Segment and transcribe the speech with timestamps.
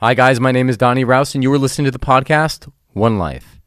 [0.00, 0.38] Hi, guys.
[0.38, 3.58] My name is Donny Raus, and you are listening to the podcast One Life.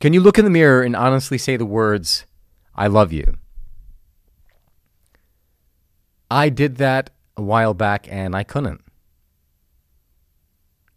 [0.00, 2.26] Can you look in the mirror and honestly say the words,
[2.74, 3.36] I love you?
[6.28, 8.82] I did that a while back and I couldn't.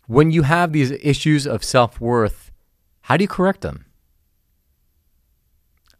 [0.08, 2.50] When you have these issues of self worth,
[3.02, 3.86] how do you correct them?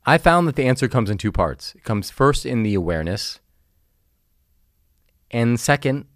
[0.04, 1.76] I found that the answer comes in two parts.
[1.76, 3.40] It comes first in the awareness,
[5.30, 6.08] and second,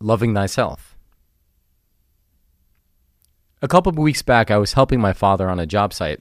[0.00, 0.91] loving thyself.
[3.64, 6.20] A couple of weeks back, I was helping my father on a job site,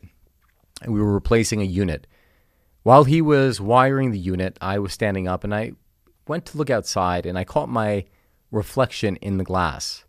[0.83, 2.05] and we were replacing a unit.
[2.83, 5.71] While he was wiring the unit, I was standing up and I
[6.27, 8.05] went to look outside and I caught my
[8.51, 10.05] reflection in the glass.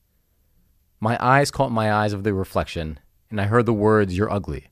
[1.00, 3.00] My eyes caught my eyes of the reflection,
[3.30, 4.69] and I heard the words, You're ugly.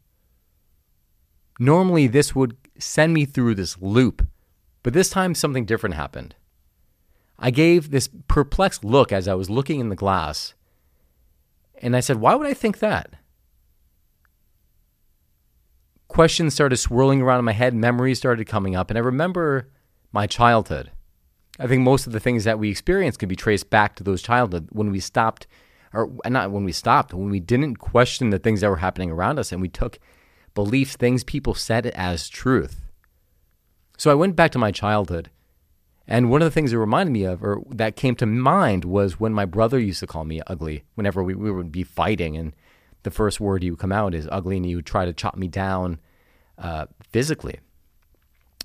[1.58, 4.27] Normally, this would send me through this loop,
[4.83, 6.34] but this time something different happened.
[7.38, 10.52] I gave this perplexed look as I was looking in the glass,
[11.80, 13.15] and I said, Why would I think that?
[16.09, 19.70] Questions started swirling around in my head, memories started coming up, and I remember
[20.12, 20.91] my childhood.
[21.58, 24.23] I think most of the things that we experienced can be traced back to those
[24.23, 25.47] childhood when we stopped,
[25.92, 29.39] or not when we stopped, when we didn't question the things that were happening around
[29.39, 29.98] us and we took
[30.55, 32.81] beliefs, things people said as truth.
[33.98, 35.31] So I went back to my childhood
[36.11, 39.20] and one of the things it reminded me of, or that came to mind, was
[39.20, 42.36] when my brother used to call me ugly whenever we, we would be fighting.
[42.36, 42.52] And
[43.05, 45.36] the first word he would come out is ugly, and he would try to chop
[45.36, 46.00] me down
[46.58, 47.61] uh, physically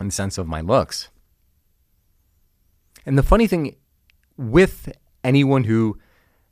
[0.01, 1.09] in the sense of my looks.
[3.05, 3.75] And the funny thing
[4.37, 4.91] with
[5.23, 5.99] anyone who,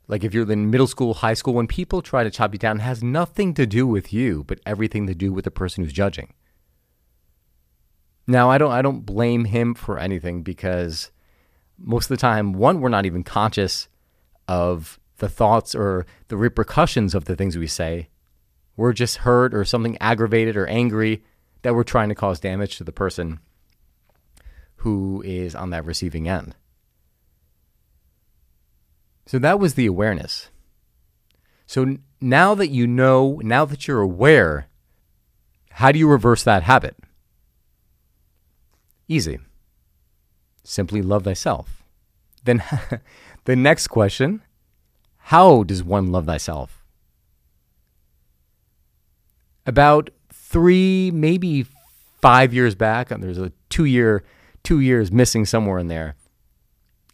[0.06, 2.78] like if you're in middle school, high school, when people try to chop you down,
[2.78, 6.34] has nothing to do with you, but everything to do with the person who's judging.
[8.26, 11.10] Now, I don't I don't blame him for anything because
[11.78, 13.88] most of the time, one, we're not even conscious
[14.48, 18.08] of the thoughts or the repercussions of the things we say.
[18.76, 21.22] We're just hurt or something aggravated or angry
[21.62, 23.40] that we're trying to cause damage to the person
[24.76, 26.54] who is on that receiving end.
[29.26, 30.50] So that was the awareness.
[31.66, 34.68] So now that you know, now that you're aware,
[35.70, 36.96] how do you reverse that habit?
[39.08, 39.38] Easy.
[40.62, 41.82] Simply love thyself.
[42.44, 42.62] Then
[43.44, 44.42] the next question
[45.28, 46.84] how does one love thyself?
[49.64, 51.66] About three, maybe
[52.20, 54.22] five years back, there's a two year,
[54.62, 56.16] two years missing somewhere in there.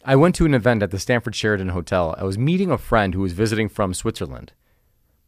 [0.04, 2.14] I went to an event at the Stanford Sheraton Hotel.
[2.18, 4.52] I was meeting a friend who was visiting from Switzerland.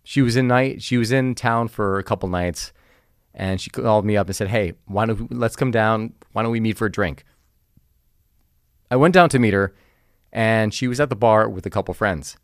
[0.03, 0.83] She was in night.
[0.83, 2.72] She was in town for a couple nights,
[3.34, 6.15] and she called me up and said, "Hey, why don't we, let's come down?
[6.32, 7.25] Why don't we meet for a drink?"
[8.91, 9.75] I went down to meet her,
[10.32, 12.37] and she was at the bar with a couple friends.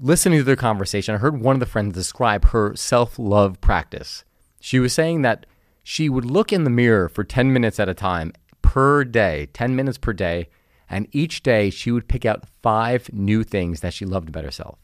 [0.00, 4.24] Listening to their conversation, I heard one of the friends describe her self-love practice.
[4.60, 5.46] She was saying that
[5.82, 9.74] she would look in the mirror for 10 minutes at a time per day, 10
[9.74, 10.48] minutes per day,
[10.88, 14.78] and each day she would pick out five new things that she loved about herself.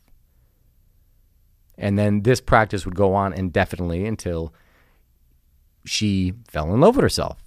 [1.78, 4.54] And then this practice would go on indefinitely until
[5.84, 7.38] she fell in love with herself.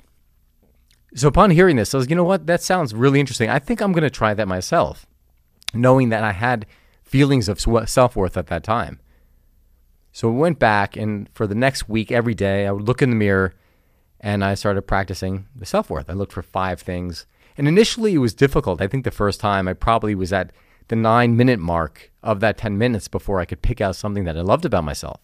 [1.15, 2.45] So upon hearing this, I was, you know what?
[2.45, 3.49] That sounds really interesting.
[3.49, 5.07] I think I'm going to try that myself,
[5.73, 6.67] knowing that I had
[7.01, 8.99] feelings of self worth at that time.
[10.11, 13.09] So I went back, and for the next week, every day, I would look in
[13.09, 13.55] the mirror
[14.19, 16.09] and I started practicing the self worth.
[16.09, 17.25] I looked for five things.
[17.57, 18.81] And initially, it was difficult.
[18.81, 20.51] I think the first time I probably was at
[20.89, 24.37] the nine minute mark of that 10 minutes before I could pick out something that
[24.37, 25.21] I loved about myself.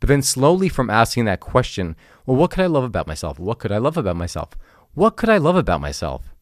[0.00, 3.38] But then slowly from asking that question, well, what could I love about myself?
[3.38, 4.50] What could I love about myself?
[4.94, 6.34] What could I love about myself?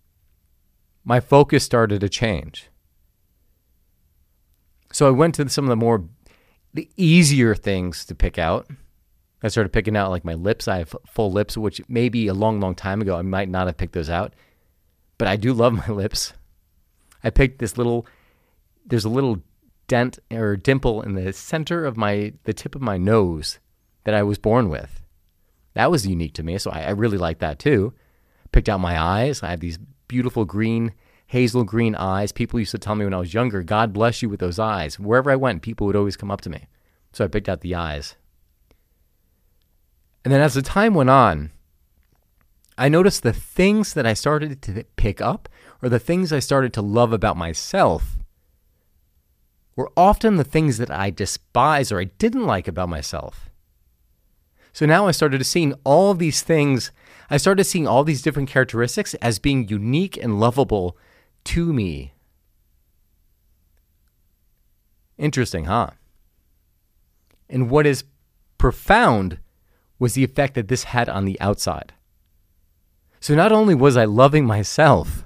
[1.05, 2.69] My focus started to change.
[4.93, 6.05] So I went to some of the more
[6.73, 8.69] the easier things to pick out.
[9.43, 10.69] I started picking out like my lips.
[10.69, 13.77] I have full lips, which maybe a long, long time ago I might not have
[13.77, 14.33] picked those out.
[15.19, 16.33] But I do love my lips.
[17.23, 18.06] I picked this little,
[18.87, 19.43] there's a little
[19.87, 23.59] dent or dimple in the center of my, the tip of my nose
[24.05, 25.03] that I was born with.
[25.75, 26.59] That was unique to me.
[26.59, 27.94] So I, I really liked that too.
[28.53, 29.43] Picked out my eyes.
[29.43, 29.79] I had these
[30.09, 30.93] beautiful green,
[31.26, 32.32] hazel green eyes.
[32.32, 34.99] People used to tell me when I was younger, God bless you with those eyes.
[34.99, 36.67] Wherever I went, people would always come up to me.
[37.12, 38.17] So I picked out the eyes.
[40.25, 41.53] And then as the time went on,
[42.78, 45.48] I noticed the things that I started to pick up
[45.82, 48.19] or the things I started to love about myself
[49.75, 53.50] were often the things that I despise or I didn't like about myself.
[54.72, 56.92] So now I started seeing all these things,
[57.28, 60.96] I started seeing all these different characteristics as being unique and lovable
[61.44, 62.12] to me.
[65.16, 65.90] Interesting, huh?
[67.50, 68.04] And what is
[68.56, 69.38] profound
[69.98, 71.92] was the effect that this had on the outside.
[73.20, 75.25] So not only was I loving myself,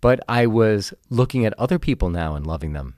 [0.00, 2.96] but I was looking at other people now and loving them.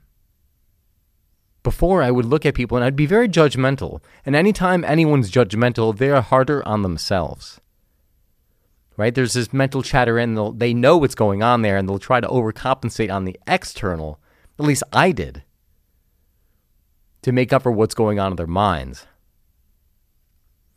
[1.63, 4.01] Before, I would look at people and I'd be very judgmental.
[4.25, 7.59] And anytime anyone's judgmental, they're harder on themselves.
[8.97, 9.13] Right?
[9.13, 12.27] There's this mental chatter, and they know what's going on there, and they'll try to
[12.27, 14.19] overcompensate on the external.
[14.57, 15.43] At least I did.
[17.23, 19.05] To make up for what's going on in their minds.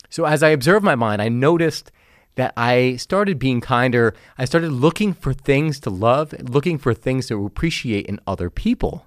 [0.09, 1.91] So as I observed my mind, I noticed
[2.35, 4.13] that I started being kinder.
[4.37, 9.05] I started looking for things to love, looking for things to appreciate in other people.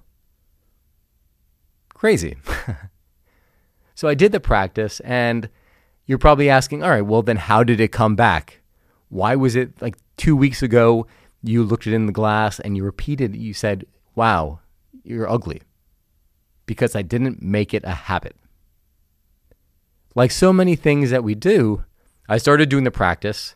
[1.93, 2.37] Crazy.
[3.95, 5.49] so I did the practice, and
[6.05, 8.61] you're probably asking, all right, well, then how did it come back?
[9.09, 11.07] Why was it like two weeks ago
[11.41, 13.85] you looked it in the glass and you repeated, you said,
[14.15, 14.59] wow,
[15.03, 15.61] you're ugly?
[16.65, 18.35] Because I didn't make it a habit.
[20.15, 21.83] Like so many things that we do,
[22.27, 23.55] I started doing the practice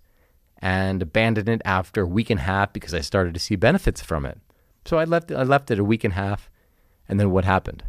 [0.60, 4.02] and abandoned it after a week and a half because I started to see benefits
[4.02, 4.40] from it.
[4.86, 6.50] So I left I left it a week and a half
[7.08, 7.84] and then what happened?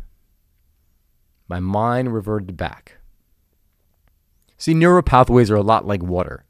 [1.49, 2.99] My mind reverted back.
[4.57, 6.45] See, neural pathways are a lot like water.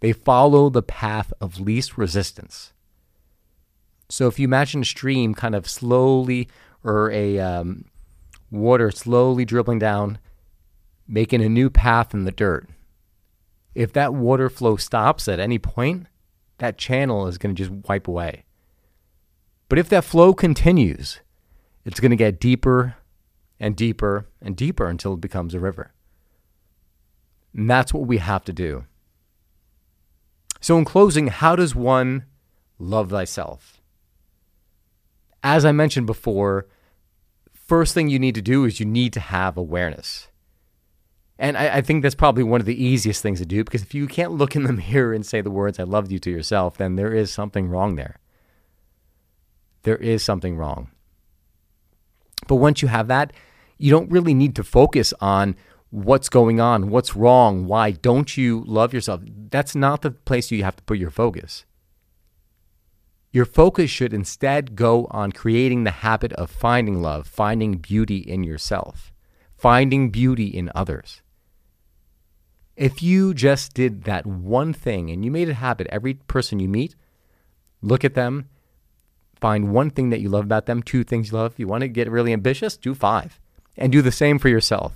[0.00, 2.72] They follow the path of least resistance.
[4.08, 6.48] So if you imagine a stream kind of slowly
[6.82, 7.84] or a um,
[8.50, 10.18] water slowly dribbling down,
[11.06, 12.68] making a new path in the dirt,
[13.78, 16.08] if that water flow stops at any point,
[16.58, 18.42] that channel is going to just wipe away.
[19.68, 21.20] But if that flow continues,
[21.84, 22.96] it's going to get deeper
[23.60, 25.92] and deeper and deeper until it becomes a river.
[27.54, 28.84] And that's what we have to do.
[30.60, 32.24] So, in closing, how does one
[32.80, 33.80] love thyself?
[35.40, 36.66] As I mentioned before,
[37.54, 40.26] first thing you need to do is you need to have awareness.
[41.38, 43.94] And I, I, think that's probably one of the easiest things to do because if
[43.94, 46.76] you can't look in the mirror and say the words, I loved you to yourself,
[46.76, 48.18] then there is something wrong there.
[49.82, 50.90] There is something wrong.
[52.48, 53.32] But once you have that,
[53.78, 55.54] you don't really need to focus on
[55.90, 59.22] what's going on, what's wrong, why don't you love yourself.
[59.24, 61.64] That's not the place you have to put your focus.
[63.30, 68.42] Your focus should instead go on creating the habit of finding love, finding beauty in
[68.42, 69.12] yourself,
[69.56, 71.22] finding beauty in others.
[72.78, 76.60] If you just did that one thing and you made it a habit, every person
[76.60, 76.94] you meet,
[77.82, 78.48] look at them,
[79.40, 81.52] find one thing that you love about them, two things you love.
[81.52, 83.40] If you want to get really ambitious, do five.
[83.76, 84.92] And do the same for yourself.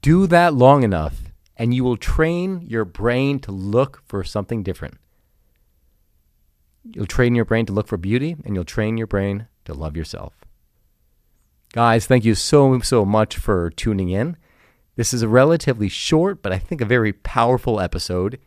[0.00, 1.22] Do that long enough,
[1.56, 4.96] and you will train your brain to look for something different.
[6.84, 9.96] You'll train your brain to look for beauty, and you'll train your brain to love
[9.96, 10.34] yourself.
[11.72, 14.36] Guys, thank you so, so much for tuning in.
[15.00, 18.38] This is a relatively short, but I think a very powerful episode.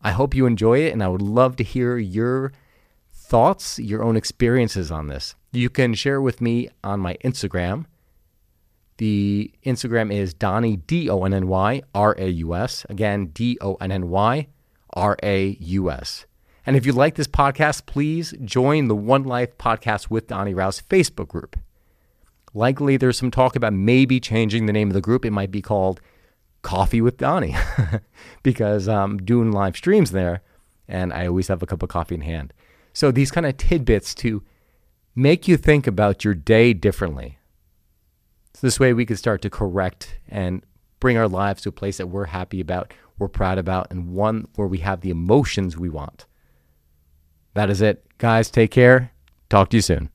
[0.00, 2.52] I hope you enjoy it, and I would love to hear your
[3.12, 5.34] thoughts, your own experiences on this.
[5.52, 7.84] You can share with me on my Instagram.
[8.96, 12.86] The Instagram is Donny, D O N N Y R A U S.
[12.88, 14.46] Again, D O N N Y
[14.94, 16.24] R A U S.
[16.64, 20.82] And if you like this podcast, please join the One Life Podcast with Donny Raus
[20.82, 21.58] Facebook group.
[22.52, 25.24] Likely there's some talk about maybe changing the name of the group.
[25.24, 26.00] It might be called
[26.62, 27.54] Coffee with Donny
[28.42, 30.42] because um, I'm doing live streams there
[30.88, 32.52] and I always have a cup of coffee in hand.
[32.92, 34.42] So these kind of tidbits to
[35.14, 37.38] make you think about your day differently.
[38.54, 40.64] So this way we can start to correct and
[40.98, 44.48] bring our lives to a place that we're happy about, we're proud about, and one
[44.56, 46.26] where we have the emotions we want.
[47.54, 48.04] That is it.
[48.18, 49.12] Guys, take care.
[49.48, 50.10] Talk to you soon.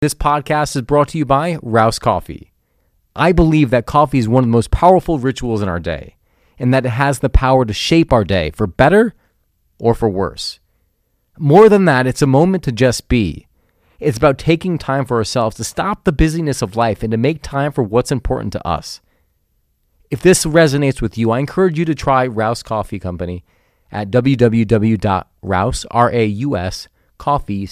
[0.00, 2.54] This podcast is brought to you by Raus Coffee.
[3.14, 6.16] I believe that coffee is one of the most powerful rituals in our day,
[6.58, 9.12] and that it has the power to shape our day for better
[9.78, 10.58] or for worse.
[11.38, 13.46] More than that, it's a moment to just be.
[13.98, 17.42] It's about taking time for ourselves to stop the busyness of life and to make
[17.42, 19.02] time for what's important to us.
[20.10, 23.44] If this resonates with you, I encourage you to try Raus Coffee Company
[23.92, 26.88] at www.raus, R-A-U-S,
[27.18, 27.66] coffee.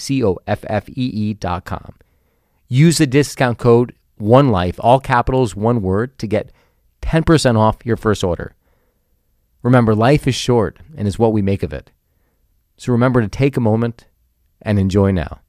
[2.69, 6.53] Use the discount code one life, all capitals, one word, to get
[7.03, 8.55] 10% off your first order.
[9.63, 11.91] Remember, life is short and is what we make of it.
[12.77, 14.07] So remember to take a moment
[14.63, 15.41] and enjoy now.